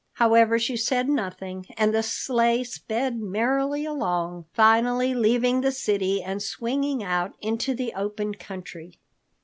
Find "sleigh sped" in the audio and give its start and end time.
2.01-3.19